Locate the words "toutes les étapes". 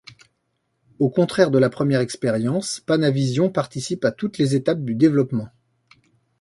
4.11-4.83